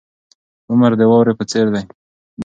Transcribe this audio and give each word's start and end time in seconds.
عمر 0.71 0.91
د 0.99 1.01
واورې 1.09 1.33
په 1.39 1.43
څیر 1.51 1.67
دی. 1.73 1.83